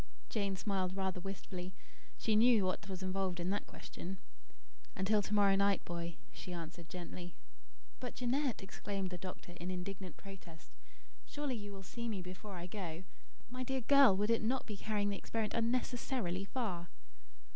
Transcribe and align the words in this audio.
Jane 0.29 0.55
smiled 0.55 0.95
rather 0.97 1.19
wistfully. 1.21 1.75
She 2.17 2.35
knew 2.35 2.65
what 2.65 2.89
was 2.89 3.03
involved 3.03 3.39
in 3.39 3.51
that 3.51 3.67
question. 3.67 4.17
"Until 4.95 5.21
to 5.21 5.31
morrow 5.31 5.55
night, 5.55 5.85
Boy," 5.85 6.17
she 6.31 6.53
answered 6.53 6.89
gently. 6.89 7.35
"But, 7.99 8.15
Jeanette," 8.15 8.63
exclaimed 8.63 9.11
the 9.11 9.19
doctor, 9.19 9.51
in 9.57 9.69
indignant 9.69 10.17
protest; 10.17 10.71
"surely 11.23 11.53
you 11.53 11.71
will 11.71 11.83
see 11.83 12.09
me 12.09 12.23
before 12.23 12.55
I 12.55 12.65
go! 12.65 13.03
My 13.51 13.61
dear 13.63 13.81
girl, 13.81 14.17
would 14.17 14.31
it 14.31 14.41
not 14.41 14.65
be 14.65 14.75
carrying 14.75 15.09
the 15.09 15.17
experiment 15.19 15.53
unnecessarily 15.53 16.45
far?" 16.45 16.89